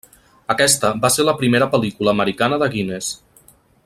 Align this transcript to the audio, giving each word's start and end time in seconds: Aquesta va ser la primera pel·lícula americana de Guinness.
Aquesta 0.53 0.89
va 1.03 1.11
ser 1.17 1.25
la 1.27 1.35
primera 1.43 1.67
pel·lícula 1.75 2.15
americana 2.17 2.59
de 2.65 2.71
Guinness. 2.77 3.13